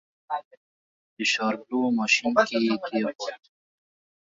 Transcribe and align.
د 1.15 1.17
شاربلو 1.31 1.79
ماشين 1.97 2.31
کې 2.47 2.57
يې 2.65 2.75
کېښود. 2.85 3.39